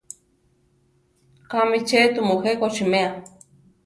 Kámi 1.49 1.79
tze 1.87 2.01
tumu 2.13 2.35
kochímea? 2.59 3.09